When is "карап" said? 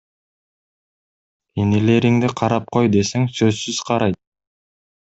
2.43-2.69